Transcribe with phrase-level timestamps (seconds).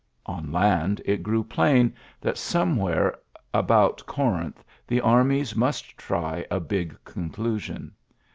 [0.25, 3.15] On land it grew plain that somewhere
[3.53, 7.91] about Corinth the armies must try a big conclusion.